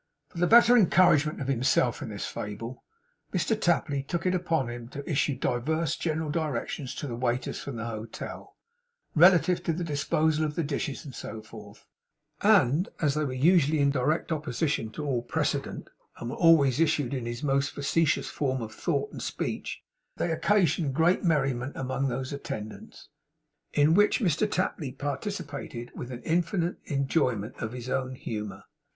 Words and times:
For 0.29 0.39
the 0.39 0.47
better 0.47 0.75
encouragement 0.75 1.39
of 1.41 1.47
himself 1.47 2.01
in 2.01 2.09
this 2.09 2.25
fable, 2.25 2.83
Mr 3.31 3.55
Tapley 3.61 4.01
took 4.01 4.25
it 4.25 4.33
upon 4.33 4.67
him 4.67 4.87
to 4.87 5.07
issue 5.07 5.35
divers 5.37 5.95
general 5.95 6.31
directions 6.31 6.95
to 6.95 7.07
the 7.07 7.15
waiters 7.15 7.59
from 7.61 7.75
the 7.75 7.85
hotel, 7.85 8.55
relative 9.13 9.61
to 9.65 9.73
the 9.73 9.83
disposal 9.83 10.43
of 10.43 10.55
the 10.55 10.63
dishes 10.63 11.05
and 11.05 11.13
so 11.13 11.43
forth; 11.43 11.85
and 12.41 12.89
as 12.99 13.13
they 13.13 13.23
were 13.25 13.31
usually 13.33 13.77
in 13.79 13.91
direct 13.91 14.31
opposition 14.31 14.89
to 14.89 15.05
all 15.05 15.21
precedent, 15.21 15.87
and 16.17 16.31
were 16.31 16.35
always 16.35 16.79
issued 16.79 17.13
in 17.13 17.27
his 17.27 17.43
most 17.43 17.69
facetious 17.69 18.27
form 18.27 18.59
of 18.63 18.73
thought 18.73 19.11
and 19.11 19.21
speech, 19.21 19.83
they 20.17 20.31
occasioned 20.31 20.95
great 20.95 21.23
merriment 21.23 21.73
among 21.75 22.07
those 22.07 22.33
attendants; 22.33 23.07
in 23.71 23.93
which 23.93 24.19
Mr 24.19 24.49
Tapley 24.49 24.91
participated, 24.91 25.91
with 25.93 26.11
an 26.11 26.23
infinite 26.23 26.77
enjoyment 26.85 27.53
of 27.59 27.73
his 27.73 27.87
own 27.87 28.15
humour. 28.15 28.63